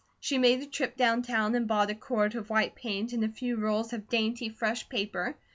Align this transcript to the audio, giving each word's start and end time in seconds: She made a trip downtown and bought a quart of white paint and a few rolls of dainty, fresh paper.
She 0.19 0.39
made 0.39 0.61
a 0.63 0.65
trip 0.65 0.97
downtown 0.97 1.53
and 1.53 1.67
bought 1.67 1.91
a 1.91 1.93
quart 1.93 2.33
of 2.33 2.49
white 2.49 2.73
paint 2.73 3.13
and 3.13 3.23
a 3.23 3.29
few 3.29 3.55
rolls 3.55 3.93
of 3.93 4.09
dainty, 4.09 4.49
fresh 4.49 4.89
paper. 4.89 5.35